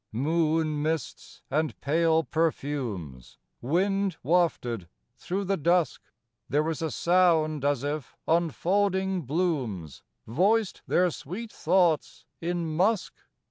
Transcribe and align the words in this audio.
Moon 0.11 0.81
mists 0.81 1.43
and 1.51 1.79
pale 1.79 2.23
perfumes, 2.23 3.37
Wind 3.61 4.17
wafted 4.23 4.87
through 5.19 5.43
the 5.43 5.57
dusk: 5.57 6.01
There 6.49 6.67
is 6.71 6.81
a 6.81 6.89
sound 6.89 7.63
as 7.63 7.83
if 7.83 8.17
unfolding 8.27 9.21
blooms 9.21 10.01
Voiced 10.25 10.81
their 10.87 11.11
sweet 11.11 11.51
thoughts 11.51 12.25
in 12.41 12.65
musk. 12.75 13.13